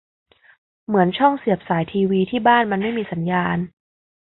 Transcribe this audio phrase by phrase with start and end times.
[0.87, 3.57] เหมือนช่องเสียบสายทีวี ที่บ้านมันไม่มีสัญญาณ